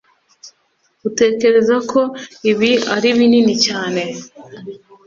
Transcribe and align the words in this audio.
Utekereza 1.07 1.75
ko 1.91 2.01
ibi 2.51 2.71
ari 2.95 3.09
binini 3.19 3.53
cyane 3.65 4.01